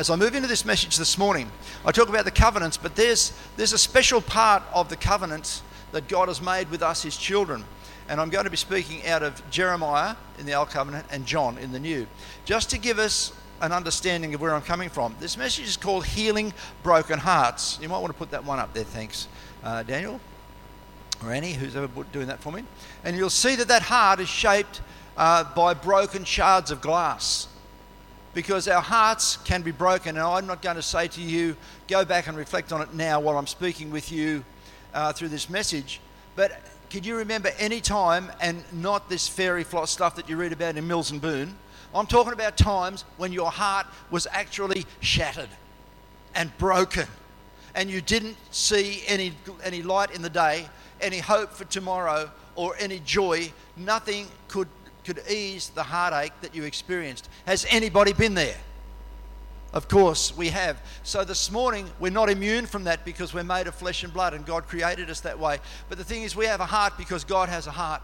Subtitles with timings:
[0.00, 1.52] As I move into this message this morning,
[1.84, 5.60] I talk about the covenants, but there's, there's a special part of the covenants
[5.92, 7.66] that God has made with us, his children.
[8.08, 11.58] And I'm going to be speaking out of Jeremiah in the Old Covenant and John
[11.58, 12.06] in the New,
[12.46, 15.14] just to give us an understanding of where I'm coming from.
[15.20, 17.78] This message is called Healing Broken Hearts.
[17.82, 19.28] You might want to put that one up there, thanks,
[19.62, 20.18] uh, Daniel
[21.22, 22.64] or Annie, who's ever doing that for me.
[23.04, 24.80] And you'll see that that heart is shaped
[25.18, 27.48] uh, by broken shards of glass
[28.34, 30.16] because our hearts can be broken.
[30.16, 31.56] And I'm not going to say to you,
[31.88, 34.44] go back and reflect on it now while I'm speaking with you
[34.94, 36.00] uh, through this message.
[36.36, 40.52] But could you remember any time, and not this fairy floss stuff that you read
[40.52, 41.54] about in Mills and Boon?
[41.94, 45.48] I'm talking about times when your heart was actually shattered
[46.34, 47.06] and broken,
[47.74, 50.68] and you didn't see any, any light in the day,
[51.00, 53.52] any hope for tomorrow, or any joy.
[53.76, 54.68] Nothing could
[55.04, 57.28] could ease the heartache that you experienced.
[57.46, 58.56] Has anybody been there?
[59.72, 60.82] Of course, we have.
[61.04, 64.34] So this morning, we're not immune from that because we're made of flesh and blood
[64.34, 65.58] and God created us that way.
[65.88, 68.02] But the thing is, we have a heart because God has a heart.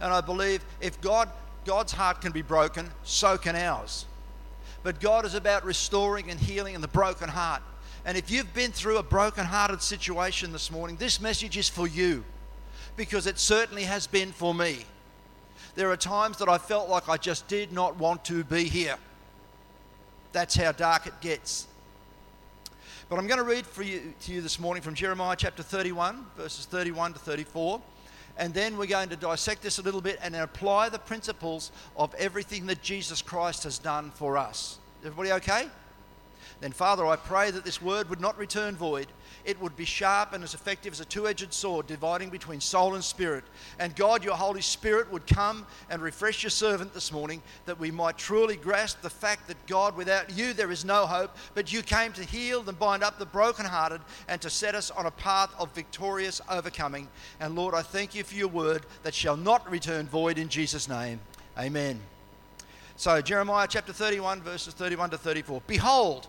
[0.00, 1.28] And I believe if God,
[1.64, 4.06] God's heart can be broken, so can ours.
[4.82, 7.62] But God is about restoring and healing in the broken heart.
[8.04, 11.86] And if you've been through a broken hearted situation this morning, this message is for
[11.86, 12.24] you
[12.96, 14.84] because it certainly has been for me.
[15.74, 18.96] There are times that I felt like I just did not want to be here.
[20.32, 21.66] That's how dark it gets.
[23.08, 26.26] But I'm going to read for you, to you this morning from Jeremiah chapter 31,
[26.36, 27.80] verses 31 to 34.
[28.36, 32.14] And then we're going to dissect this a little bit and apply the principles of
[32.14, 34.78] everything that Jesus Christ has done for us.
[35.04, 35.68] Everybody okay?
[36.60, 39.08] Then, Father, I pray that this word would not return void,
[39.50, 42.94] it would be sharp and as effective as a two edged sword, dividing between soul
[42.94, 43.44] and spirit.
[43.78, 47.90] And God, your Holy Spirit, would come and refresh your servant this morning that we
[47.90, 51.82] might truly grasp the fact that, God, without you there is no hope, but you
[51.82, 55.50] came to heal and bind up the brokenhearted and to set us on a path
[55.58, 57.08] of victorious overcoming.
[57.40, 60.88] And Lord, I thank you for your word that shall not return void in Jesus'
[60.88, 61.20] name.
[61.58, 62.00] Amen.
[62.96, 65.62] So, Jeremiah chapter 31, verses 31 to 34.
[65.66, 66.28] Behold,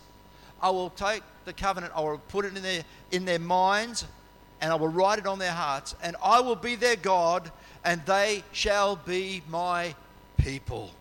[0.61, 4.05] I will take the covenant, I will put it in their, in their minds,
[4.61, 7.51] and I will write it on their hearts, and I will be their God,
[7.83, 9.95] and they shall be my
[10.37, 10.91] people.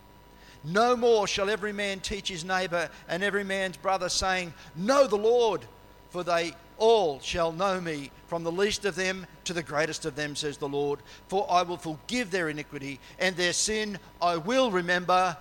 [0.64, 5.16] No more shall every man teach his neighbor and every man's brother, saying, Know the
[5.16, 5.62] Lord,
[6.10, 10.16] for they all shall know me, from the least of them to the greatest of
[10.16, 11.00] them, says the Lord.
[11.28, 15.36] For I will forgive their iniquity, and their sin I will remember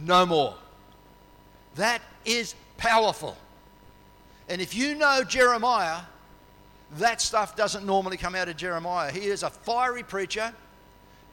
[0.00, 0.54] no more.
[1.76, 3.36] That is powerful.
[4.50, 6.00] And if you know Jeremiah,
[6.96, 9.12] that stuff doesn't normally come out of Jeremiah.
[9.12, 10.52] He is a fiery preacher,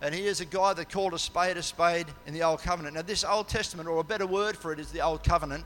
[0.03, 2.94] and he is a guy that called a spade a spade in the Old Covenant.
[2.94, 5.66] Now, this Old Testament, or a better word for it, is the Old Covenant.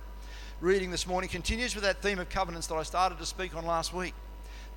[0.61, 3.65] Reading this morning continues with that theme of covenants that I started to speak on
[3.65, 4.13] last week.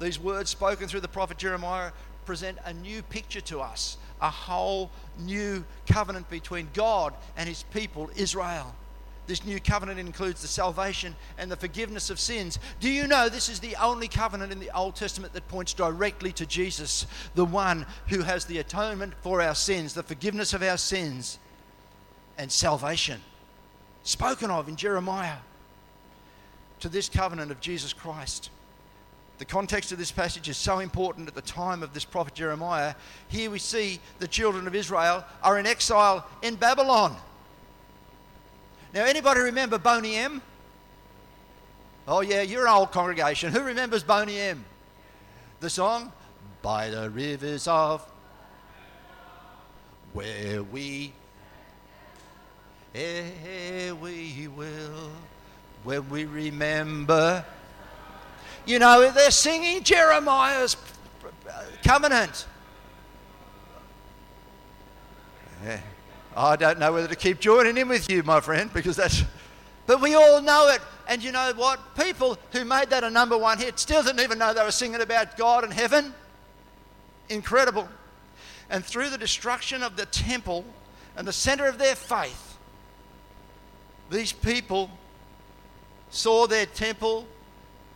[0.01, 1.93] These words spoken through the prophet Jeremiah
[2.27, 8.11] present a new picture to us, a whole new covenant between God and his people,
[8.17, 8.75] Israel.
[9.27, 12.59] This new covenant includes the salvation and the forgiveness of sins.
[12.79, 16.31] Do you know this is the only covenant in the Old Testament that points directly
[16.33, 20.77] to Jesus, the one who has the atonement for our sins, the forgiveness of our
[20.77, 21.39] sins,
[22.37, 23.21] and salvation,
[24.03, 25.39] spoken of in Jeremiah,
[26.81, 28.51] to this covenant of Jesus Christ.
[29.39, 32.95] The context of this passage is so important at the time of this prophet Jeremiah.
[33.29, 37.17] Here we see the children of Israel are in exile in Babylon.
[38.95, 40.41] Now, anybody remember Boney M?
[42.07, 43.53] Oh, yeah, you're an old congregation.
[43.53, 44.65] Who remembers Boney M?
[45.59, 46.13] The song?
[46.63, 48.09] By the rivers of
[50.13, 51.13] where we,
[52.95, 55.11] eh, we will,
[55.83, 57.45] when we remember.
[58.65, 60.77] You know, they're singing Jeremiah's
[61.83, 62.47] covenant.
[65.65, 65.81] Yeah.
[66.37, 69.23] I don't know whether to keep joining in with you, my friend, because that's.
[69.87, 70.81] But we all know it.
[71.07, 71.95] And you know what?
[71.97, 75.01] People who made that a number one hit still didn't even know they were singing
[75.01, 76.15] about God and heaven.
[77.29, 77.89] Incredible.
[78.71, 80.65] And through the destruction of the temple
[81.17, 82.59] and the center of their faith,
[84.11, 84.91] these people
[86.11, 87.27] saw their temple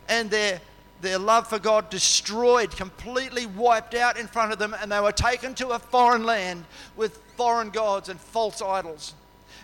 [0.07, 0.61] and their,
[1.01, 5.11] their love for God destroyed, completely wiped out in front of them, and they were
[5.11, 6.65] taken to a foreign land
[6.95, 9.13] with foreign gods and false idols.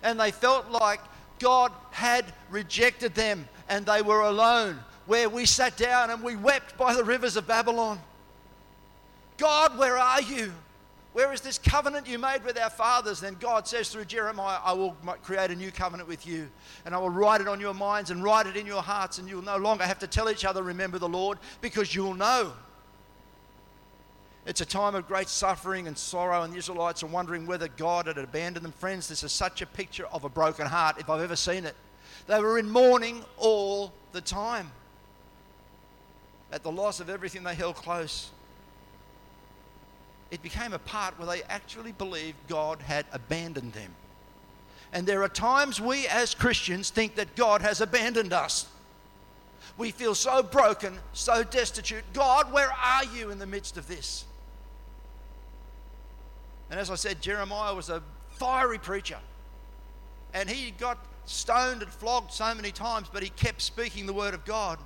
[0.02, 1.02] And they felt like
[1.40, 6.78] God had rejected them and they were alone, where we sat down and we wept
[6.78, 8.00] by the rivers of Babylon.
[9.38, 10.54] God, where are you?
[11.16, 13.22] Where is this covenant you made with our fathers?
[13.22, 16.50] Then God says through Jeremiah, I will create a new covenant with you,
[16.84, 19.30] and I will write it on your minds and write it in your hearts, and
[19.30, 22.52] you'll no longer have to tell each other, Remember the Lord, because you'll know.
[24.46, 28.08] It's a time of great suffering and sorrow, and the Israelites are wondering whether God
[28.08, 28.74] had abandoned them.
[28.74, 31.78] Friends, this is such a picture of a broken heart, if I've ever seen it.
[32.28, 34.70] They were in mourning all the time
[36.52, 38.32] at the loss of everything they held close
[40.32, 43.92] it became a part where they actually believed God had abandoned them.
[44.92, 48.68] And there are times we as Christians think that God has abandoned us.
[49.78, 52.04] We feel so broken, so destitute.
[52.14, 54.26] God, where are you in the midst of this?
[56.70, 58.02] And as I said, Jeremiah was a
[58.32, 59.20] fiery preacher.
[60.34, 64.34] And he got stoned and flogged so many times, but he kept speaking the word
[64.34, 64.80] of God.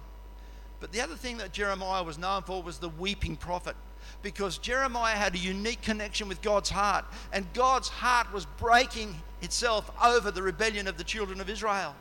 [0.80, 3.76] But the other thing that Jeremiah was known for was the weeping prophet
[4.22, 9.90] because Jeremiah had a unique connection with God's heart, and God's heart was breaking itself
[10.04, 11.96] over the rebellion of the children of Israel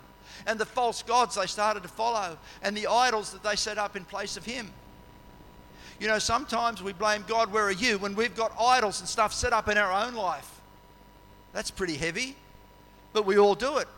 [0.47, 3.97] and the false gods they started to follow and the idols that they set up
[3.97, 4.71] in place of Him.
[6.01, 9.33] You know, sometimes we blame God, where are you, when we've got idols and stuff
[9.33, 10.61] set up in our own life.
[11.53, 12.37] That's pretty heavy,
[13.13, 13.89] but we all do it.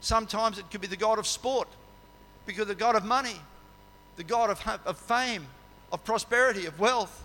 [0.00, 1.68] Sometimes it could be the God of sport,
[2.46, 3.40] because the God of money,
[4.16, 5.46] the God of, of fame,
[5.90, 7.24] of prosperity, of wealth.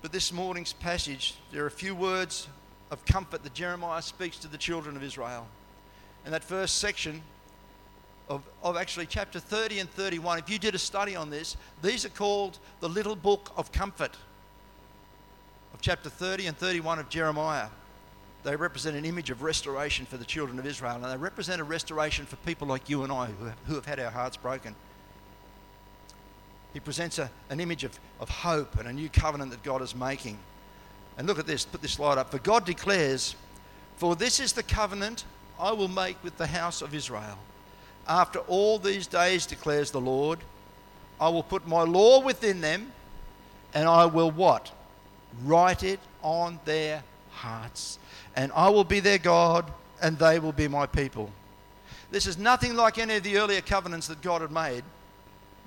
[0.00, 2.48] But this morning's passage, there are a few words
[2.90, 5.46] of comfort that Jeremiah speaks to the children of Israel.
[6.24, 7.22] And that first section
[8.28, 12.04] of, of actually chapter 30 and 31, if you did a study on this, these
[12.04, 14.16] are called the little book of comfort
[15.74, 17.68] of chapter 30 and 31 of Jeremiah.
[18.44, 21.64] They represent an image of restoration for the children of Israel, and they represent a
[21.64, 24.74] restoration for people like you and I who have, who have had our hearts broken.
[26.72, 29.94] He presents a, an image of, of hope and a new covenant that God is
[29.94, 30.38] making.
[31.16, 32.30] And look at this, put this slide up.
[32.30, 33.34] For God declares,
[33.96, 35.24] For this is the covenant
[35.58, 37.38] I will make with the house of Israel.
[38.06, 40.38] After all these days, declares the Lord,
[41.20, 42.92] I will put my law within them,
[43.74, 44.70] and I will what?
[45.44, 47.98] Write it on their hearts.
[48.36, 49.70] And I will be their God,
[50.00, 51.30] and they will be my people.
[52.10, 54.84] This is nothing like any of the earlier covenants that God had made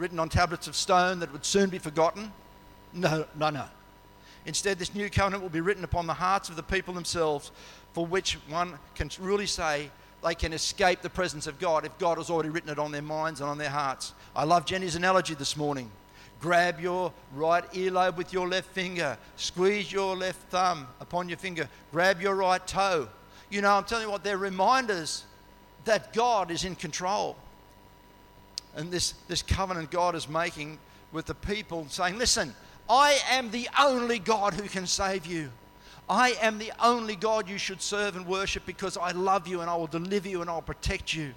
[0.01, 2.33] written on tablets of stone that would soon be forgotten?
[2.91, 3.65] No, no, no.
[4.45, 7.51] Instead, this new covenant will be written upon the hearts of the people themselves,
[7.93, 9.91] for which one can really say
[10.23, 13.01] they can escape the presence of God if God has already written it on their
[13.01, 14.13] minds and on their hearts.
[14.35, 15.91] I love Jenny's analogy this morning.
[16.39, 21.69] Grab your right earlobe with your left finger, squeeze your left thumb upon your finger,
[21.91, 23.07] grab your right toe.
[23.51, 25.25] You know, I'm telling you what, they're reminders
[25.85, 27.35] that God is in control
[28.75, 30.79] and this, this covenant God is making
[31.11, 32.55] with the people, saying, Listen,
[32.89, 35.49] I am the only God who can save you.
[36.09, 39.69] I am the only God you should serve and worship because I love you and
[39.69, 41.33] I will deliver you and I'll protect you.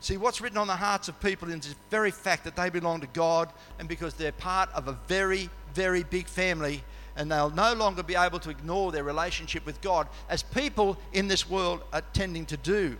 [0.00, 3.00] See, what's written on the hearts of people is the very fact that they belong
[3.00, 6.84] to God and because they're part of a very, very big family
[7.16, 11.26] and they'll no longer be able to ignore their relationship with God as people in
[11.26, 12.96] this world are tending to do.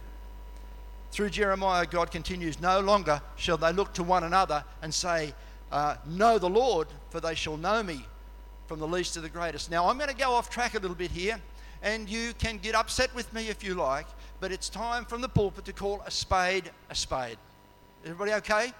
[1.10, 5.32] Through Jeremiah, God continues, No longer shall they look to one another and say,
[5.72, 8.04] uh, Know the Lord, for they shall know me
[8.66, 9.70] from the least to the greatest.
[9.70, 11.40] Now, I'm going to go off track a little bit here,
[11.82, 14.06] and you can get upset with me if you like,
[14.40, 17.38] but it's time from the pulpit to call a spade a spade.
[18.04, 18.72] Everybody okay?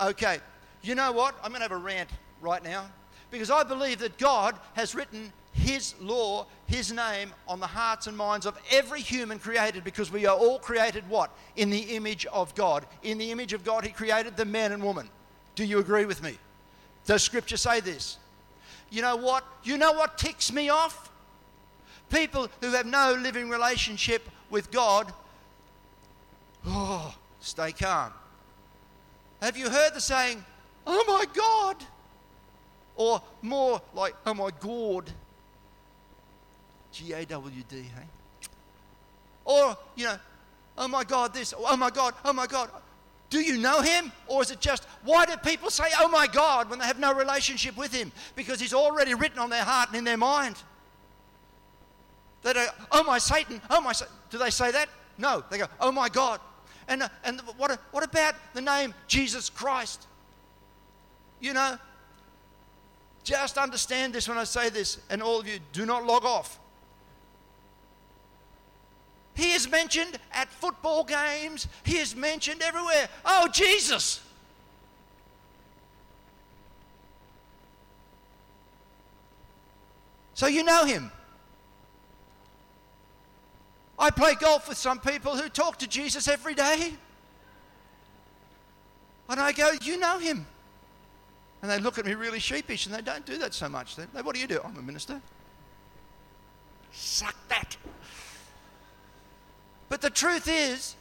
[0.00, 0.38] Okay.
[0.82, 1.34] You know what?
[1.42, 2.86] I'm going to have a rant right now
[3.30, 8.16] because I believe that God has written his law, His name on the hearts and
[8.16, 11.30] minds of every human created because we are all created what?
[11.56, 12.84] In the image of God.
[13.02, 15.08] In the image of God, He created the man and woman.
[15.54, 16.36] Do you agree with me?
[17.06, 18.18] Does Scripture say this?
[18.90, 19.44] You know what?
[19.64, 21.10] You know what ticks me off?
[22.10, 25.12] People who have no living relationship with God.
[26.66, 28.12] Oh, stay calm.
[29.40, 30.44] Have you heard the saying,
[30.86, 31.76] oh my God?
[32.94, 35.10] Or more like, oh my God.
[36.96, 38.48] G A W D, hey?
[39.44, 40.16] Or, you know,
[40.78, 42.70] oh my God, this, oh my God, oh my God.
[43.28, 44.12] Do you know him?
[44.28, 47.12] Or is it just, why do people say, oh my God, when they have no
[47.12, 48.12] relationship with him?
[48.34, 50.56] Because he's already written on their heart and in their mind.
[52.42, 54.14] They don't, oh my Satan, oh my Satan.
[54.30, 54.88] Do they say that?
[55.18, 56.40] No, they go, oh my God.
[56.88, 60.06] And, uh, and what, what about the name Jesus Christ?
[61.40, 61.76] You know,
[63.22, 66.58] just understand this when I say this, and all of you, do not log off.
[69.36, 73.08] He is mentioned at football games, he is mentioned everywhere.
[73.24, 74.20] Oh, Jesus!
[80.34, 81.10] So you know him.
[83.98, 86.92] I play golf with some people who talk to Jesus every day.
[89.28, 90.46] And I go, You know him.
[91.62, 93.96] And they look at me really sheepish and they don't do that so much.
[93.96, 94.60] They, what do you do?
[94.62, 95.20] I'm a minister.
[96.92, 97.76] Suck that.
[99.88, 100.96] But the truth is,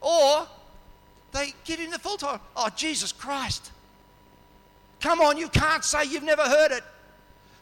[0.00, 0.46] or
[1.32, 2.40] they give him the full title.
[2.56, 3.70] Oh, Jesus Christ.
[5.00, 6.82] Come on, you can't say you've never heard it.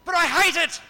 [0.05, 0.81] But I hate it.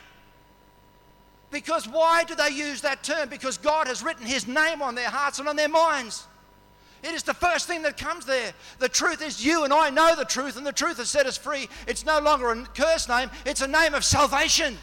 [1.50, 3.28] Because why do they use that term?
[3.28, 6.26] Because God has written his name on their hearts and on their minds.
[7.02, 8.52] It is the first thing that comes there.
[8.78, 11.38] The truth is, you and I know the truth, and the truth has set us
[11.38, 11.68] free.
[11.86, 14.76] It's no longer a curse name, it's a name of salvation,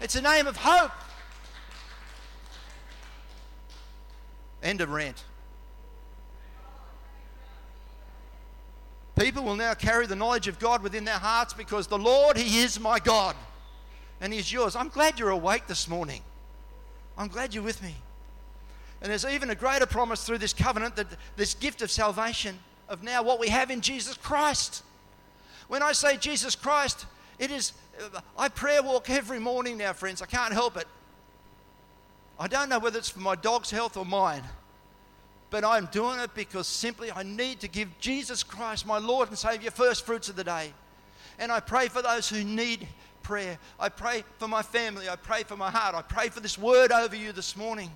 [0.00, 0.92] it's a name of hope.
[4.62, 5.24] End of rant.
[9.18, 12.62] People will now carry the knowledge of God within their hearts because the Lord, He
[12.62, 13.34] is my God
[14.20, 14.76] and He's yours.
[14.76, 16.22] I'm glad you're awake this morning.
[17.16, 17.94] I'm glad you're with me.
[19.02, 23.02] And there's even a greater promise through this covenant that this gift of salvation, of
[23.02, 24.82] now what we have in Jesus Christ.
[25.68, 27.06] When I say Jesus Christ,
[27.38, 27.72] it is,
[28.36, 30.22] I prayer walk every morning now, friends.
[30.22, 30.86] I can't help it.
[32.38, 34.44] I don't know whether it's for my dog's health or mine,
[35.50, 39.38] but I'm doing it because simply I need to give Jesus Christ, my Lord and
[39.38, 40.72] Savior, first fruits of the day.
[41.38, 42.86] And I pray for those who need
[43.22, 43.58] prayer.
[43.78, 45.08] I pray for my family.
[45.08, 45.94] I pray for my heart.
[45.94, 47.90] I pray for this word over you this morning.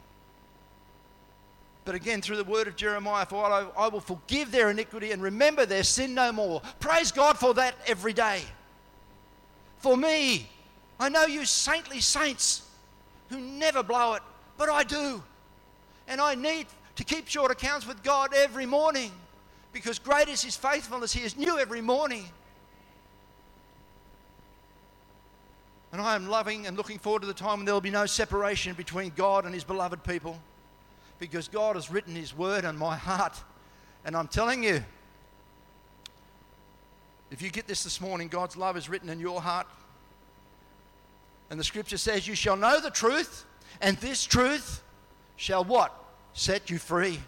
[1.85, 5.21] But again, through the word of Jeremiah, for I, I will forgive their iniquity and
[5.21, 6.63] remember their sin no more.
[6.79, 8.43] Praise God for that every day.
[9.79, 10.49] For me,
[11.01, 12.63] I know you saintly saints
[13.31, 14.23] who never blow it,
[14.57, 15.23] but I do.
[16.09, 16.67] And I need
[16.97, 19.13] to keep short accounts with God every morning
[19.73, 21.13] because great is His faithfulness.
[21.13, 22.25] He is new every morning.
[25.93, 28.07] And I am loving and looking forward to the time when there will be no
[28.07, 30.39] separation between God and His beloved people
[31.19, 33.41] because God has written His word on my heart.
[34.05, 34.83] And I'm telling you,
[37.31, 39.67] if you get this this morning, God's love is written in your heart.
[41.51, 43.45] And the scripture says, You shall know the truth,
[43.81, 44.83] and this truth
[45.37, 45.95] shall what?
[46.35, 47.21] Set you free.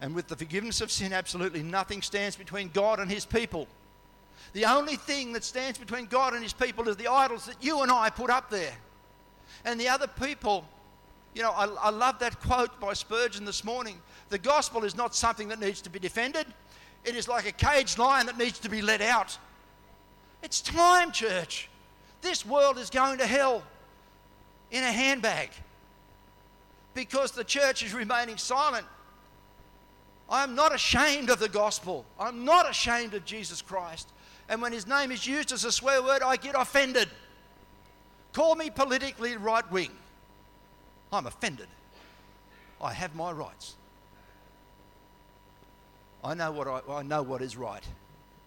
[0.00, 3.68] And with the forgiveness of sin, absolutely nothing stands between God and His people.
[4.52, 7.82] The only thing that stands between God and His people is the idols that you
[7.82, 8.74] and I put up there.
[9.64, 10.66] And the other people
[11.34, 14.00] you know, I, I love that quote by Spurgeon this morning.
[14.28, 16.46] The gospel is not something that needs to be defended,
[17.04, 19.36] it is like a caged lion that needs to be let out.
[20.42, 21.68] It's time, church.
[22.22, 23.62] This world is going to hell
[24.74, 25.50] in a handbag
[26.94, 28.84] because the church is remaining silent.
[30.28, 32.04] I'm not ashamed of the gospel.
[32.18, 34.08] I'm not ashamed of Jesus Christ.
[34.48, 37.08] And when his name is used as a swear word, I get offended.
[38.32, 39.92] Call me politically right wing.
[41.12, 41.68] I'm offended.
[42.80, 43.76] I have my rights.
[46.24, 47.86] I know what, I, I know what is right.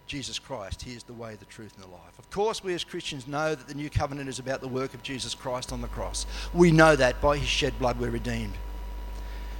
[0.08, 2.18] Jesus Christ, He is the way, the truth, and the life.
[2.18, 5.02] Of course, we as Christians know that the new covenant is about the work of
[5.02, 6.26] Jesus Christ on the cross.
[6.52, 8.54] We know that by His shed blood we're redeemed.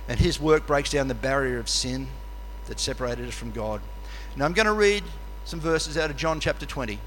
[0.08, 2.08] And His work breaks down the barrier of sin
[2.66, 3.82] that separated us from God.
[4.36, 5.04] Now, I'm going to read
[5.44, 6.98] some verses out of John chapter 20.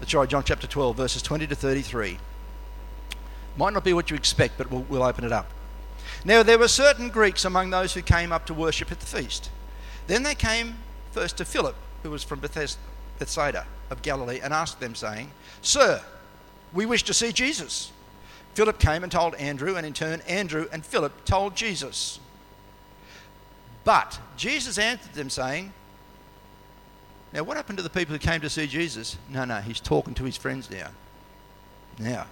[0.00, 2.18] Uh, sorry, John chapter 12, verses 20 to 33.
[3.56, 5.50] Might not be what you expect, but we'll, we'll open it up.
[6.24, 9.50] Now, there were certain Greeks among those who came up to worship at the feast.
[10.06, 10.76] Then they came
[11.10, 11.74] first to Philip,
[12.06, 16.00] who was from Bethsaida of Galilee, and asked them, saying, Sir,
[16.72, 17.90] we wish to see Jesus.
[18.54, 22.20] Philip came and told Andrew, and in turn, Andrew and Philip told Jesus.
[23.84, 25.72] But Jesus answered them, saying,
[27.32, 29.18] Now, what happened to the people who came to see Jesus?
[29.28, 30.88] No, no, he's talking to his friends now.
[31.98, 32.26] Now,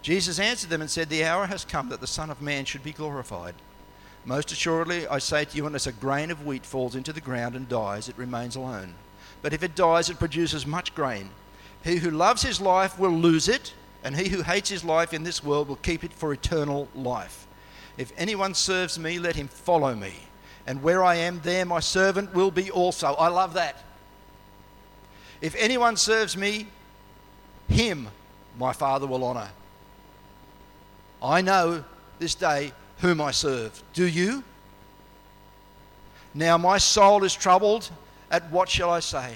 [0.00, 2.82] Jesus answered them and said, The hour has come that the Son of Man should
[2.82, 3.54] be glorified.
[4.24, 7.56] Most assuredly, I say to you, unless a grain of wheat falls into the ground
[7.56, 8.94] and dies, it remains alone.
[9.42, 11.30] But if it dies, it produces much grain.
[11.82, 13.74] He who loves his life will lose it,
[14.04, 17.48] and he who hates his life in this world will keep it for eternal life.
[17.96, 20.12] If anyone serves me, let him follow me.
[20.66, 23.14] And where I am, there my servant will be also.
[23.14, 23.82] I love that.
[25.40, 26.68] If anyone serves me,
[27.68, 28.08] him
[28.56, 29.48] my Father will honour.
[31.20, 31.84] I know
[32.20, 33.82] this day whom I serve.
[33.92, 34.42] Do you?
[36.34, 37.90] Now my soul is troubled.
[38.30, 39.34] At what shall I say?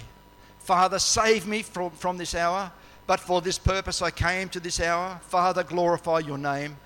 [0.61, 2.73] Father, save me from, from this hour.
[3.07, 5.21] But for this purpose I came to this hour.
[5.29, 6.77] Father, glorify your name.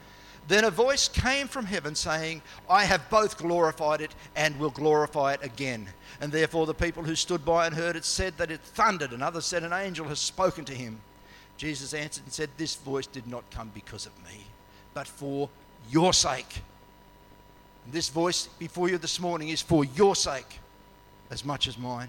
[0.48, 5.34] Then a voice came from heaven saying, I have both glorified it and will glorify
[5.34, 5.86] it again.
[6.20, 9.22] And therefore the people who stood by and heard it said that it thundered, and
[9.22, 11.00] others said, An angel has spoken to him.
[11.56, 14.46] Jesus answered and said, This voice did not come because of me,
[14.92, 15.48] but for
[15.88, 16.62] your sake.
[17.90, 20.60] This voice before you this morning is for your sake
[21.30, 22.08] as much as mine.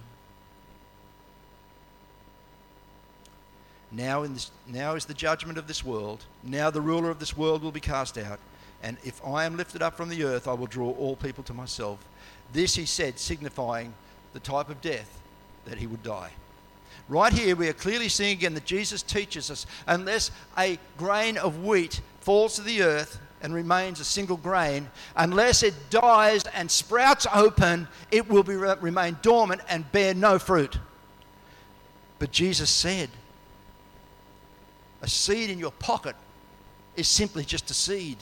[3.92, 6.24] Now, in this, now is the judgment of this world.
[6.44, 8.40] Now the ruler of this world will be cast out.
[8.84, 11.54] And if I am lifted up from the earth, I will draw all people to
[11.54, 12.00] myself.
[12.54, 13.94] This he said, signifying
[14.34, 15.20] the type of death
[15.66, 16.32] that he would die.
[17.10, 21.64] Right here, we are clearly seeing again that Jesus teaches us unless a grain of
[21.64, 27.26] wheat falls to the earth and remains a single grain, unless it dies and sprouts
[27.34, 30.78] open, it will be, remain dormant and bear no fruit.
[32.20, 33.10] But Jesus said,
[35.02, 36.16] a seed in your pocket
[36.96, 38.18] is simply just a seed.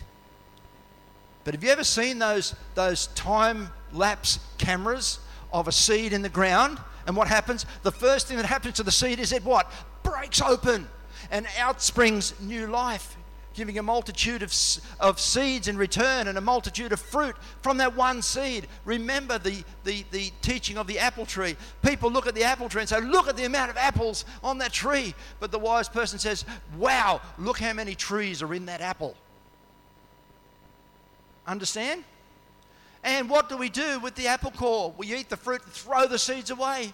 [1.43, 5.19] But have you ever seen those, those time lapse cameras
[5.51, 6.79] of a seed in the ground?
[7.07, 7.65] And what happens?
[7.83, 9.69] The first thing that happens to the seed is it what?
[10.03, 10.87] Breaks open
[11.31, 13.17] and out springs new life
[13.59, 14.53] giving a multitude of,
[15.01, 18.65] of seeds in return and a multitude of fruit from that one seed.
[18.85, 21.57] Remember the, the, the teaching of the apple tree.
[21.85, 24.59] People look at the apple tree and say, Look at the amount of apples on
[24.59, 25.13] that tree.
[25.41, 26.45] But the wise person says,
[26.77, 29.13] Wow, look how many trees are in that apple.
[31.45, 32.05] Understand?
[33.03, 34.93] And what do we do with the apple core?
[34.97, 36.93] We eat the fruit and throw the seeds away.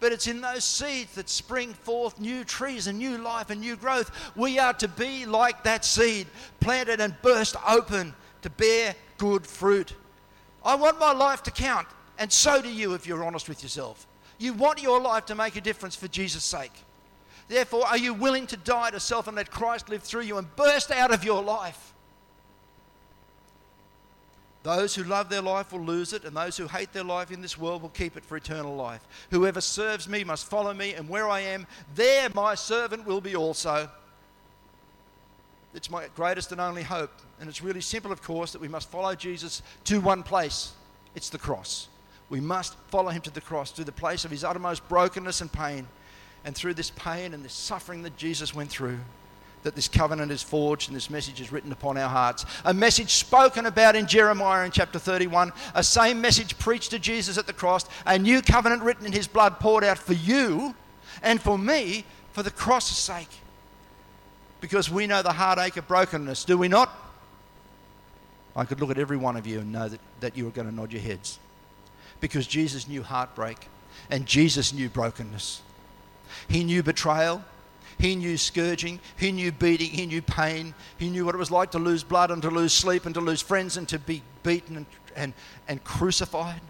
[0.00, 3.76] But it's in those seeds that spring forth new trees and new life and new
[3.76, 4.10] growth.
[4.36, 6.26] We are to be like that seed,
[6.60, 9.94] planted and burst open to bear good fruit.
[10.64, 11.86] I want my life to count,
[12.18, 14.06] and so do you if you're honest with yourself.
[14.38, 16.72] You want your life to make a difference for Jesus' sake.
[17.48, 20.56] Therefore, are you willing to die to self and let Christ live through you and
[20.56, 21.93] burst out of your life?
[24.64, 27.42] Those who love their life will lose it, and those who hate their life in
[27.42, 29.06] this world will keep it for eternal life.
[29.30, 33.36] Whoever serves me must follow me, and where I am, there my servant will be
[33.36, 33.90] also.
[35.74, 37.12] It's my greatest and only hope.
[37.38, 40.72] And it's really simple, of course, that we must follow Jesus to one place
[41.14, 41.88] it's the cross.
[42.30, 45.52] We must follow him to the cross, to the place of his uttermost brokenness and
[45.52, 45.86] pain.
[46.44, 48.98] And through this pain and this suffering that Jesus went through,
[49.64, 52.44] that this covenant is forged and this message is written upon our hearts.
[52.64, 57.36] A message spoken about in Jeremiah in chapter 31, a same message preached to Jesus
[57.36, 60.74] at the cross, a new covenant written in his blood poured out for you
[61.22, 63.28] and for me for the cross's sake.
[64.60, 66.90] Because we know the heartache of brokenness, do we not?
[68.56, 70.68] I could look at every one of you and know that, that you are going
[70.68, 71.38] to nod your heads.
[72.20, 73.68] Because Jesus knew heartbreak
[74.10, 75.62] and Jesus knew brokenness.
[76.48, 77.42] He knew betrayal,
[77.98, 81.70] he knew scourging, he knew beating, he knew pain, he knew what it was like
[81.72, 84.76] to lose blood and to lose sleep and to lose friends and to be beaten
[84.76, 85.32] and, and,
[85.68, 86.60] and crucified.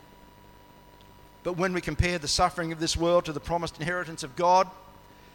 [1.43, 4.69] But when we compare the suffering of this world to the promised inheritance of God,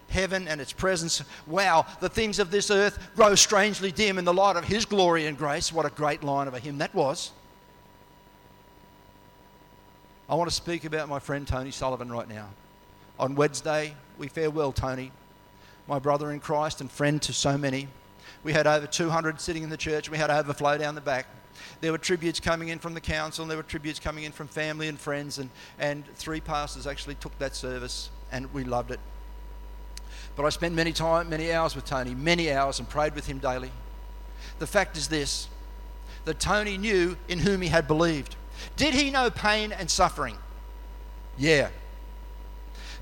[0.10, 4.34] heaven and its presence, wow, the things of this earth grow strangely dim in the
[4.34, 5.71] light of His glory and grace.
[5.71, 7.32] What a great line of a hymn that was.
[10.28, 12.49] I want to speak about my friend Tony Sullivan right now.
[13.19, 15.12] On Wednesday, we farewell Tony
[15.89, 17.88] my brother in Christ and friend to so many.
[18.43, 20.10] We had over 200 sitting in the church.
[20.10, 21.25] We had overflow down the back.
[21.82, 24.47] There were tributes coming in from the council, and there were tributes coming in from
[24.47, 25.49] family and friends, and,
[25.80, 28.99] and three pastors actually took that service, and we loved it.
[30.36, 33.39] But I spent many time, many hours with Tony, many hours, and prayed with him
[33.39, 33.71] daily.
[34.60, 35.49] The fact is this:
[36.25, 38.36] that Tony knew in whom he had believed.
[38.78, 40.38] Did he know pain and suffering?
[41.38, 41.69] Yeah.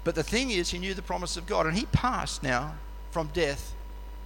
[0.08, 2.76] But the thing is, he knew the promise of God, and he passed now
[3.12, 3.76] from death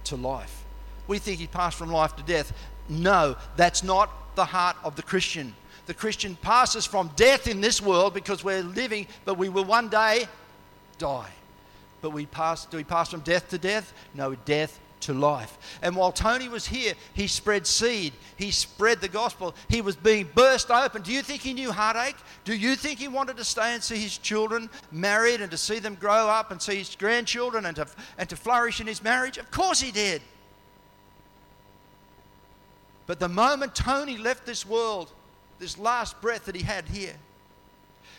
[0.04, 0.62] to life.
[1.08, 2.52] We think he passed from life to death.
[2.88, 5.56] No, that's not the heart of the Christian.
[5.86, 9.88] The Christian passes from death in this world because we're living, but we will one
[9.88, 10.28] day
[10.98, 11.30] die.
[12.00, 13.92] But we pass, do we pass from death to death?
[14.14, 15.58] No, death to life.
[15.82, 18.12] And while Tony was here, he spread seed.
[18.36, 19.54] He spread the gospel.
[19.68, 21.02] He was being burst open.
[21.02, 22.16] Do you think he knew heartache?
[22.44, 25.78] Do you think he wanted to stay and see his children married and to see
[25.78, 27.86] them grow up and see his grandchildren and to,
[28.18, 29.38] and to flourish in his marriage?
[29.38, 30.22] Of course he did.
[33.06, 35.10] But the moment Tony left this world,
[35.58, 37.14] this last breath that he had here,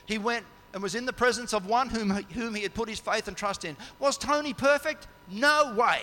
[0.05, 2.99] he went and was in the presence of one whom, whom he had put his
[2.99, 3.77] faith and trust in.
[3.99, 5.07] Was Tony perfect?
[5.29, 6.01] No way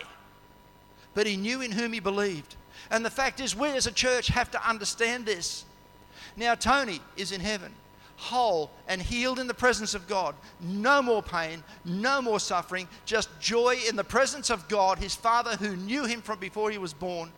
[1.14, 2.56] but he knew in whom he believed.
[2.90, 5.64] And the fact is, we as a church have to understand this.
[6.36, 7.72] Now, Tony is in heaven,
[8.16, 10.34] whole and healed in the presence of God.
[10.60, 15.56] No more pain, no more suffering, just joy in the presence of God, his Father
[15.56, 17.30] who knew him from before he was born.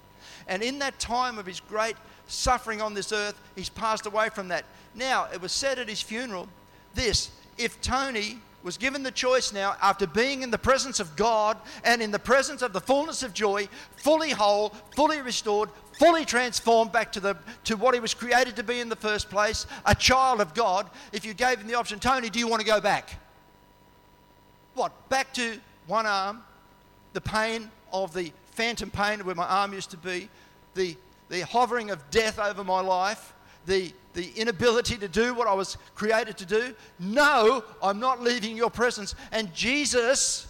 [0.49, 4.49] And in that time of his great suffering on this earth, he's passed away from
[4.49, 4.65] that.
[4.95, 6.49] Now, it was said at his funeral
[6.95, 11.57] this if Tony was given the choice now, after being in the presence of God
[11.85, 16.93] and in the presence of the fullness of joy, fully whole, fully restored, fully transformed
[16.93, 19.95] back to, the, to what he was created to be in the first place, a
[19.95, 22.81] child of God, if you gave him the option, Tony, do you want to go
[22.81, 23.19] back?
[24.75, 25.09] What?
[25.09, 26.43] Back to one arm,
[27.13, 30.29] the pain of the phantom pain where my arm used to be,
[30.75, 30.97] the,
[31.29, 33.35] the hovering of death over my life,
[33.67, 36.75] the, the inability to do what I was created to do.
[36.99, 39.15] No, I'm not leaving your presence.
[39.31, 40.47] And Jesus,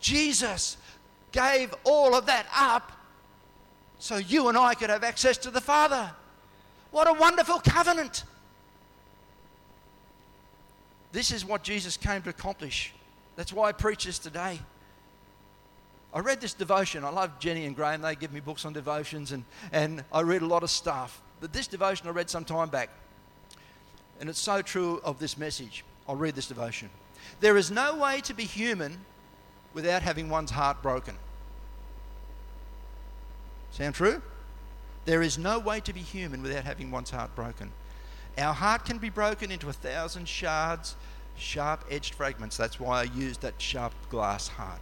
[0.00, 0.76] Jesus
[1.32, 2.92] gave all of that up
[3.98, 6.10] so you and I could have access to the Father.
[6.90, 8.24] What a wonderful covenant!
[11.12, 12.92] This is what Jesus came to accomplish.
[13.36, 14.60] That's why I preach this today.
[16.12, 17.04] I read this devotion.
[17.04, 18.02] I love Jenny and Graham.
[18.02, 21.20] They give me books on devotions, and, and I read a lot of stuff.
[21.40, 22.90] But this devotion I read some time back,
[24.20, 25.84] and it's so true of this message.
[26.08, 26.90] I'll read this devotion.
[27.40, 28.98] There is no way to be human
[29.74, 31.14] without having one's heart broken.
[33.70, 34.22] Sound true?
[35.04, 37.70] There is no way to be human without having one's heart broken.
[38.36, 40.96] Our heart can be broken into a thousand shards,
[41.36, 42.56] sharp edged fragments.
[42.56, 44.80] That's why I used that sharp glass heart.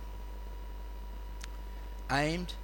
[2.10, 2.54] Aimed,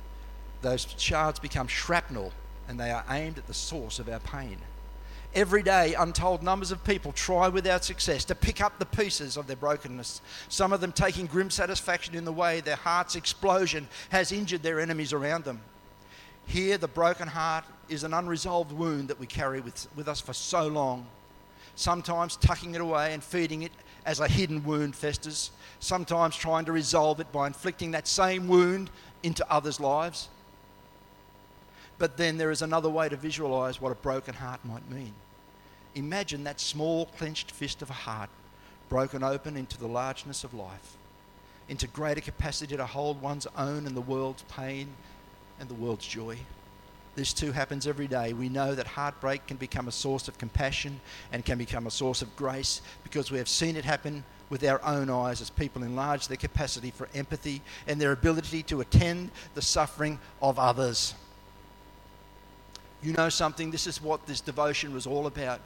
[0.61, 2.33] those shards become shrapnel
[2.69, 4.59] and they are aimed at the source of our pain.
[5.35, 9.47] Every day, untold numbers of people try without success to pick up the pieces of
[9.47, 10.21] their brokenness,
[10.51, 14.79] some of them taking grim satisfaction in the way their heart's explosion has injured their
[14.79, 15.61] enemies around them.
[16.45, 20.35] Here, the broken heart is an unresolved wound that we carry with, with us for
[20.35, 21.07] so long,
[21.77, 23.73] sometimes tucking it away and feeding it
[24.05, 28.91] as a hidden wound festers, sometimes trying to resolve it by inflicting that same wound
[29.23, 30.29] into others' lives.
[32.03, 35.15] But then there is another way to visualize what a broken heart might mean.
[35.95, 38.29] Imagine that small clenched fist of a heart
[38.89, 40.97] broken open into the largeness of life,
[41.69, 44.89] into greater capacity to hold one's own and the world's pain
[45.61, 46.39] and the world's joy.
[47.15, 48.33] This too happens every day.
[48.33, 52.21] We know that heartbreak can become a source of compassion and can become a source
[52.21, 56.27] of grace because we have seen it happen with our own eyes as people enlarge
[56.27, 61.15] their capacity for empathy and their ability to attend the suffering of others
[63.03, 65.61] you know something, this is what this devotion was all about.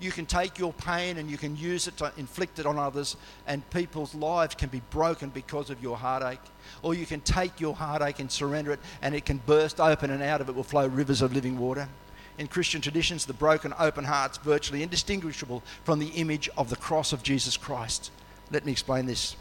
[0.00, 3.16] You can take your pain and you can use it to inflict it on others,
[3.46, 6.40] and people's lives can be broken because of your heartache.
[6.82, 10.22] Or you can take your heartache and surrender it, and it can burst open, and
[10.22, 11.88] out of it will flow rivers of living water.
[12.36, 17.12] In Christian traditions, the broken, open heart's virtually indistinguishable from the image of the cross
[17.12, 18.10] of Jesus Christ.
[18.50, 19.36] Let me explain this.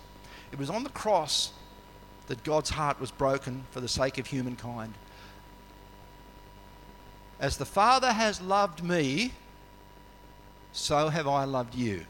[0.51, 1.51] It was on the cross
[2.27, 4.93] that God's heart was broken for the sake of humankind.
[7.43, 9.33] As the Father has loved me,
[10.71, 12.05] so have I loved you.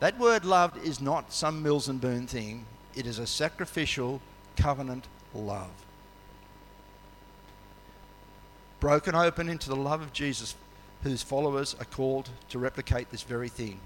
[0.00, 4.20] That word loved is not some Mills and Boon thing, it is a sacrificial
[4.54, 5.70] covenant love.
[8.80, 10.54] Broken open into the love of Jesus,
[11.04, 13.80] whose followers are called to replicate this very thing.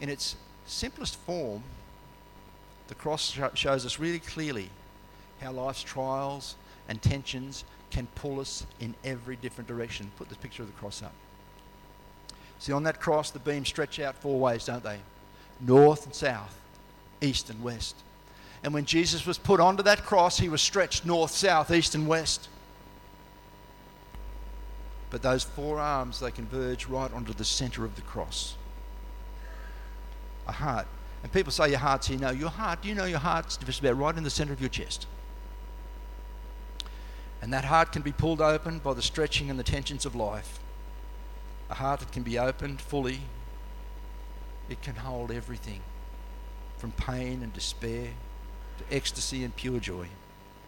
[0.00, 1.64] In its simplest form,
[2.88, 4.70] the cross shows us really clearly
[5.42, 6.54] how life's trials
[6.88, 7.62] and tensions
[7.96, 10.10] can pull us in every different direction.
[10.18, 11.14] Put this picture of the cross up.
[12.58, 14.98] See, on that cross, the beams stretch out four ways, don't they?
[15.62, 16.60] North and south,
[17.22, 17.96] east and west.
[18.62, 22.06] And when Jesus was put onto that cross, he was stretched north, south, east, and
[22.06, 22.50] west.
[25.08, 28.56] But those four arms, they converge right onto the center of the cross.
[30.46, 30.86] A heart.
[31.22, 32.18] And people say your heart's here.
[32.18, 34.60] No, your heart, do you know your heart's just about right in the center of
[34.60, 35.06] your chest?
[37.42, 40.58] And that heart can be pulled open by the stretching and the tensions of life.
[41.70, 43.20] A heart that can be opened fully,
[44.68, 45.80] it can hold everything
[46.78, 48.08] from pain and despair
[48.78, 50.08] to ecstasy and pure joy.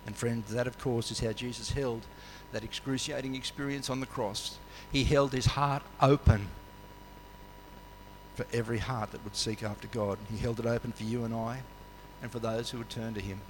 [0.06, 2.06] And, friends, that of course is how Jesus held
[2.52, 4.58] that excruciating experience on the cross.
[4.90, 6.48] He held his heart open
[8.34, 10.18] for every heart that would seek after God.
[10.30, 11.60] He held it open for you and I
[12.22, 13.40] and for those who would turn to him.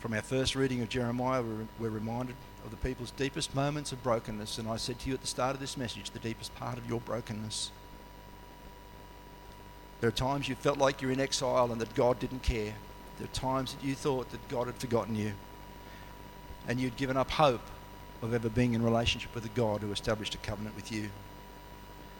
[0.00, 1.42] From our first reading of Jeremiah,
[1.78, 4.58] we're reminded of the people's deepest moments of brokenness.
[4.58, 6.88] And I said to you at the start of this message, the deepest part of
[6.88, 7.72] your brokenness.
[10.00, 12.74] There are times you felt like you're in exile and that God didn't care.
[13.18, 15.32] There are times that you thought that God had forgotten you.
[16.68, 17.62] and you'd given up hope
[18.22, 21.08] of ever being in relationship with a God who established a covenant with you.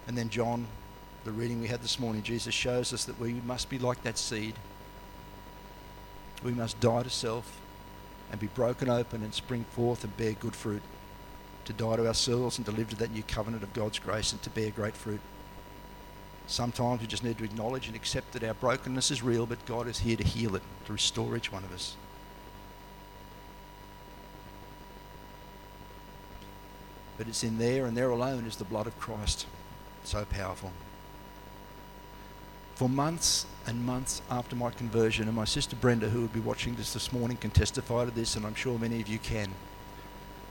[0.07, 0.67] And then, John,
[1.25, 4.17] the reading we had this morning, Jesus shows us that we must be like that
[4.17, 4.55] seed.
[6.43, 7.61] We must die to self
[8.31, 10.83] and be broken open and spring forth and bear good fruit.
[11.67, 14.43] To die to ourselves and to live to that new covenant of God's grace and
[14.43, 15.21] to bear great fruit.
[16.47, 19.87] Sometimes we just need to acknowledge and accept that our brokenness is real, but God
[19.87, 21.95] is here to heal it, to restore each one of us.
[27.19, 29.47] But it's in there and there alone is the blood of Christ.
[30.05, 30.73] So powerful.
[32.79, 36.77] For months and months after my conversion, and my sister Brenda, who will be watching
[36.77, 39.49] this this morning, can testify to this, and I'm sure many of you can.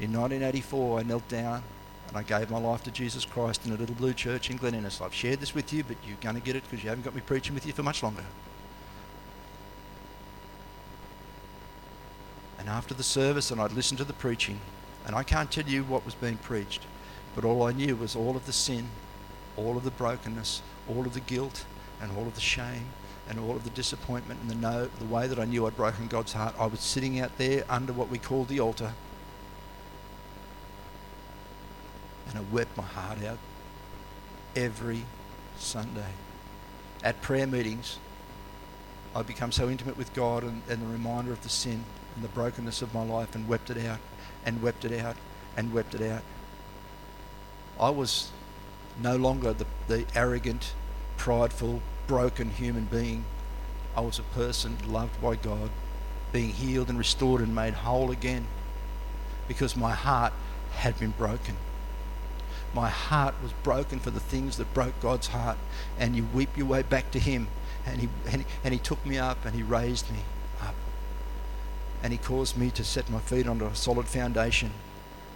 [0.02, 1.64] In 1984, I knelt down
[2.10, 4.76] and I gave my life to Jesus Christ in a little blue church in Glen
[4.76, 5.00] Innes.
[5.00, 7.16] I've shared this with you, but you're going to get it because you haven't got
[7.16, 8.26] me preaching with you for much longer.
[12.60, 14.60] And after the service, and I'd listened to the preaching,
[15.06, 16.82] and I can't tell you what was being preached,
[17.36, 18.90] but all I knew was all of the sin,
[19.56, 21.64] all of the brokenness, all of the guilt,
[22.02, 22.88] and all of the shame,
[23.30, 26.08] and all of the disappointment, and the no, the way that I knew I'd broken
[26.08, 26.56] God's heart.
[26.60, 28.94] I was sitting out there under what we call the altar,
[32.30, 33.38] and I wept my heart out
[34.56, 35.04] every
[35.58, 36.12] Sunday.
[37.04, 38.00] At prayer meetings,
[39.16, 41.84] I become so intimate with God and, and the reminder of the sin
[42.16, 44.00] and the brokenness of my life and wept it out
[44.46, 45.16] and wept it out
[45.56, 46.22] and wept it out.
[47.80, 48.32] I was
[49.02, 50.74] no longer the, the arrogant,
[51.18, 53.26] prideful, broken human being.
[53.96, 55.70] I was a person loved by God,
[56.32, 58.48] being healed and restored and made whole again
[59.48, 60.34] because my heart
[60.72, 61.56] had been broken.
[62.74, 65.58] My heart was broken for the things that broke God's heart.
[65.98, 67.48] And you weep your way back to Him.
[67.86, 70.20] And He, and he, and he took me up and He raised me
[70.62, 70.76] up.
[72.04, 74.72] And He caused me to set my feet on a solid foundation.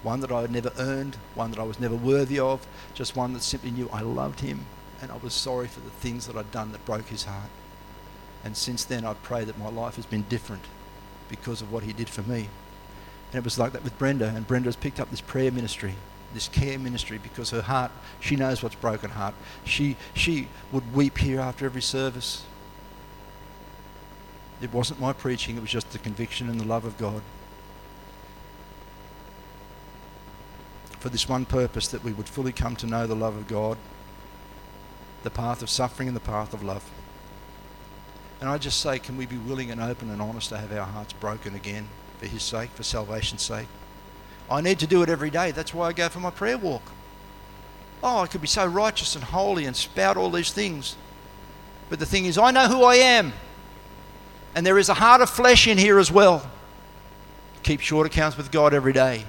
[0.04, 3.34] One that I had never earned, one that I was never worthy of, just one
[3.34, 4.66] that simply knew I loved Him
[5.02, 7.50] and I was sorry for the things that I'd done that broke His heart.
[8.44, 10.64] And since then, I pray that my life has been different
[11.30, 12.50] because of what He did for me.
[13.32, 15.96] And it was like that with Brenda, and Brenda has picked up this prayer ministry
[16.34, 19.34] this care ministry because her heart, she knows what's broken heart.
[19.64, 22.44] She, she would weep here after every service.
[24.62, 27.22] It wasn't my preaching, it was just the conviction and the love of God.
[31.00, 33.78] For this one purpose, that we would fully come to know the love of God,
[35.24, 36.90] the path of suffering and the path of love.
[38.40, 40.86] And I just say, can we be willing and open and honest to have our
[40.86, 43.68] hearts broken again for His sake, for salvation's sake?
[44.50, 45.52] I need to do it every day.
[45.52, 46.82] That's why I go for my prayer walk.
[48.04, 50.96] Oh, I could be so righteous and holy and spout all these things.
[51.90, 53.34] But the thing is, I know who I am.
[54.56, 56.50] And there is a heart of flesh in here as well.
[57.64, 59.26] Keep short accounts with God every day.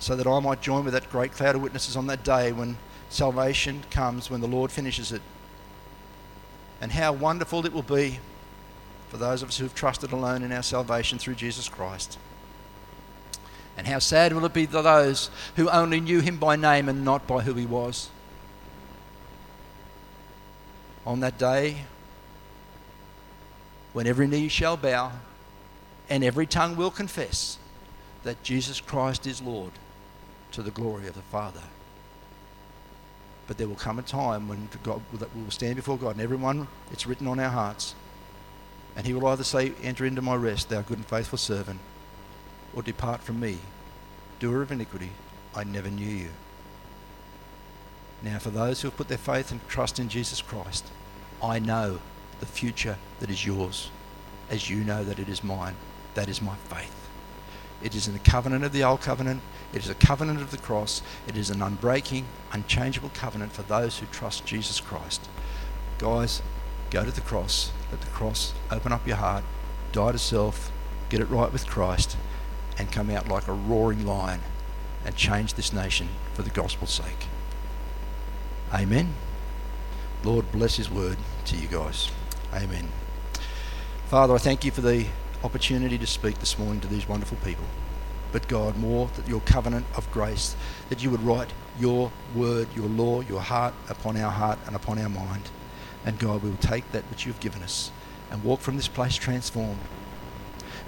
[0.00, 2.76] So that I might join with that great cloud of witnesses on that day when
[3.14, 5.22] salvation comes, when the Lord finishes it.
[6.80, 8.18] And how wonderful it will be
[9.08, 12.18] for those of us who have trusted alone in our salvation through Jesus Christ.
[13.76, 17.04] And how sad will it be to those who only knew him by name and
[17.04, 18.10] not by who he was?
[21.06, 21.84] On that day,
[23.92, 25.12] when every knee shall bow
[26.08, 27.58] and every tongue will confess
[28.24, 29.72] that Jesus Christ is Lord
[30.52, 31.62] to the glory of the Father.
[33.46, 36.20] But there will come a time when God, that we will stand before God and
[36.20, 37.94] everyone, it's written on our hearts.
[38.96, 41.80] And he will either say, Enter into my rest, thou good and faithful servant
[42.74, 43.58] or depart from me,
[44.38, 45.10] doer of iniquity,
[45.54, 46.30] I never knew you.
[48.22, 50.86] Now, for those who have put their faith and trust in Jesus Christ,
[51.42, 52.00] I know
[52.40, 53.90] the future that is yours,
[54.50, 55.74] as you know that it is mine.
[56.14, 57.03] That is my faith.
[57.82, 59.42] It is in the covenant of the old covenant.
[59.72, 61.02] It is a covenant of the cross.
[61.26, 65.28] It is an unbreaking, unchangeable covenant for those who trust Jesus Christ.
[65.98, 66.42] Guys,
[66.90, 67.72] go to the cross.
[67.90, 69.44] Let the cross open up your heart.
[69.92, 70.72] Die to self.
[71.08, 72.16] Get it right with Christ
[72.78, 74.40] and come out like a roaring lion
[75.04, 77.28] and change this nation for the gospel's sake.
[78.72, 79.14] Amen.
[80.24, 82.10] Lord, bless His word to you guys.
[82.52, 82.88] Amen.
[84.06, 85.06] Father, I thank you for the
[85.44, 87.64] opportunity to speak this morning to these wonderful people.
[88.32, 90.56] But God, more that your covenant of grace,
[90.88, 94.98] that you would write your word, your law, your heart upon our heart and upon
[94.98, 95.44] our mind.
[96.04, 97.92] And God, we will take that which you've given us
[98.30, 99.78] and walk from this place transformed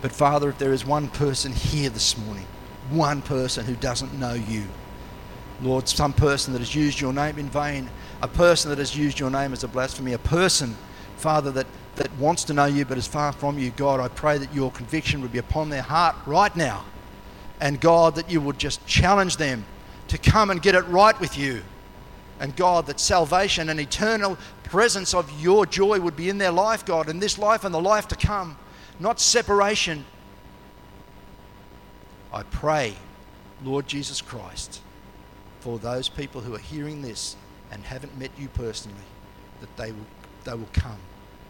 [0.03, 2.47] but Father, if there is one person here this morning,
[2.90, 4.64] one person who doesn't know you,
[5.62, 7.88] Lord, some person that has used your name in vain,
[8.23, 10.77] a person that has used your name as a blasphemy, a person,
[11.16, 14.38] Father, that that wants to know you but is far from you, God, I pray
[14.38, 16.85] that your conviction would be upon their heart right now.
[17.61, 19.64] And God, that you would just challenge them
[20.09, 21.62] to come and get it right with you.
[22.38, 26.85] And God, that salvation and eternal presence of your joy would be in their life,
[26.85, 28.59] God, in this life and the life to come,
[29.00, 30.04] not separation.
[32.32, 32.94] I pray,
[33.64, 34.82] Lord Jesus Christ,
[35.61, 37.37] for those people who are hearing this
[37.70, 38.98] and haven't met you personally,
[39.61, 40.06] that they will,
[40.44, 40.98] they will come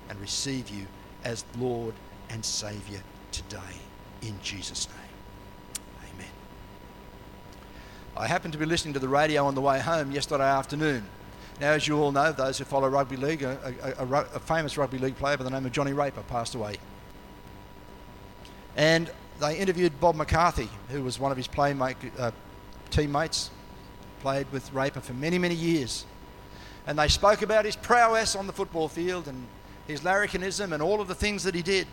[0.09, 0.87] and receive you
[1.25, 1.95] as Lord
[2.31, 3.01] and Saviour
[3.33, 3.59] today.
[4.23, 6.13] In Jesus' name.
[6.15, 6.31] Amen.
[8.17, 11.05] I happened to be listening to the radio on the way home yesterday afternoon.
[11.61, 14.77] Now, as you all know, those who follow rugby league, a, a, a, a famous
[14.77, 16.77] rugby league player by the name of Johnny Raper passed away.
[18.77, 22.31] And they interviewed Bob McCarthy, who was one of his playmate, uh,
[22.91, 23.51] teammates,
[24.21, 26.05] played with Raper for many, many years.
[26.87, 29.47] And they spoke about his prowess on the football field and
[29.87, 31.87] his larrikinism and all of the things that he did.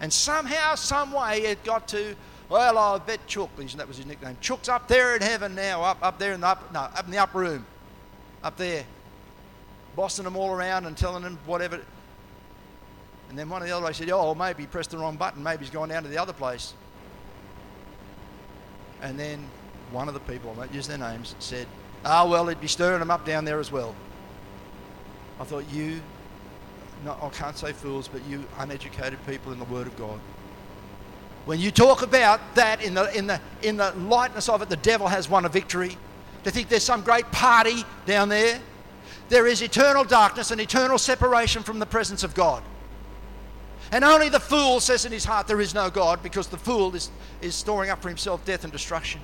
[0.00, 2.14] And somehow, some way, it got to,
[2.48, 4.36] well, I bet Chook, that was his nickname.
[4.40, 7.10] Chook's up there in heaven now, up, up there in the up, no, up in
[7.10, 7.66] the upper room,
[8.42, 8.84] up there,
[9.96, 11.80] bossing them all around and telling them whatever.
[13.28, 15.42] And then one of the other guys said, oh, maybe he pressed the wrong button,
[15.42, 16.74] maybe he's gone down to the other place.
[19.02, 19.48] And then
[19.90, 21.66] one of the people, I won't use their names, said,
[22.04, 23.94] ah, oh, well, he'd be stirring them up down there as well.
[25.40, 26.00] I thought, you
[27.04, 30.18] no, I can't say fools, but you uneducated people in the Word of God.
[31.44, 34.76] When you talk about that in the, in the, in the lightness of it, the
[34.76, 35.96] devil has won a victory.
[36.44, 38.60] To think there's some great party down there,
[39.28, 42.62] there is eternal darkness and eternal separation from the presence of God.
[43.92, 46.94] And only the fool says in his heart there is no God because the fool
[46.94, 49.20] is, is storing up for himself death and destruction.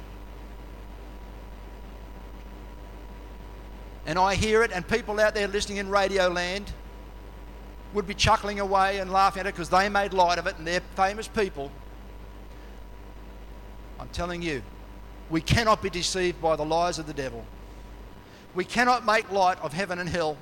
[4.07, 6.73] And I hear it, and people out there listening in radio land
[7.93, 10.67] would be chuckling away and laughing at it because they made light of it and
[10.67, 11.71] they're famous people.
[14.01, 14.63] I'm telling you,
[15.31, 17.45] we cannot be deceived by the lies of the devil.
[18.55, 20.37] We cannot make light of heaven and hell.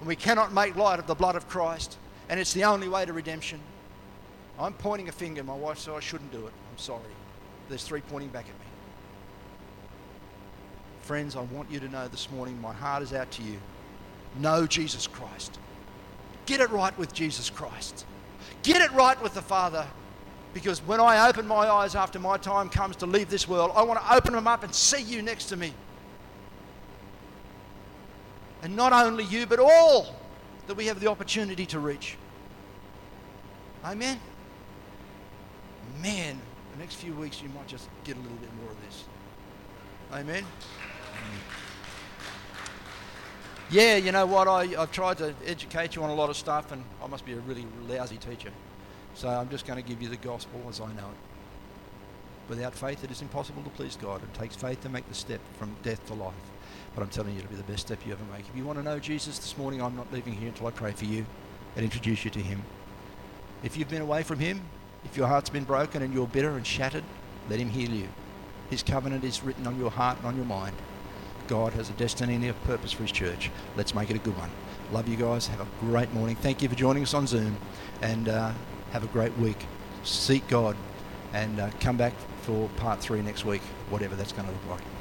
[0.00, 1.98] And we cannot make light of the blood of Christ.
[2.28, 3.60] And it's the only way to redemption.
[4.58, 5.44] I'm pointing a finger.
[5.44, 6.52] My wife said I shouldn't do it.
[6.70, 7.02] I'm sorry.
[7.68, 8.66] There's three pointing back at me.
[11.02, 13.58] Friends, I want you to know this morning my heart is out to you.
[14.38, 15.58] Know Jesus Christ.
[16.48, 18.06] Get it right with Jesus Christ.
[18.62, 19.86] Get it right with the Father.
[20.54, 23.82] Because when I open my eyes after my time comes to leave this world, I
[23.82, 25.74] want to open them up and see you next to me.
[28.62, 30.14] And not only you, but all
[30.68, 32.16] that we have the opportunity to reach.
[33.84, 34.18] Amen?
[36.02, 36.40] Man,
[36.72, 39.04] the next few weeks you might just get a little bit more of this.
[40.14, 40.46] Amen?
[43.70, 44.48] Yeah, you know what?
[44.48, 47.32] I, I've tried to educate you on a lot of stuff, and I must be
[47.32, 48.50] a really lousy teacher.
[49.14, 52.48] So I'm just going to give you the gospel as I know it.
[52.48, 54.22] Without faith, it is impossible to please God.
[54.22, 56.32] It takes faith to make the step from death to life.
[56.94, 58.48] But I'm telling you, it'll be the best step you ever make.
[58.48, 60.92] If you want to know Jesus this morning, I'm not leaving here until I pray
[60.92, 61.26] for you
[61.76, 62.62] and introduce you to Him.
[63.62, 64.62] If you've been away from Him,
[65.04, 67.04] if your heart's been broken and you're bitter and shattered,
[67.50, 68.08] let Him heal you.
[68.70, 70.76] His covenant is written on your heart and on your mind.
[71.48, 73.50] God has a destiny and a purpose for His church.
[73.76, 74.50] Let's make it a good one.
[74.92, 75.46] Love you guys.
[75.48, 76.36] Have a great morning.
[76.36, 77.56] Thank you for joining us on Zoom
[78.02, 78.52] and uh,
[78.92, 79.66] have a great week.
[80.04, 80.76] Seek God
[81.32, 84.97] and uh, come back for part three next week, whatever that's going to look like.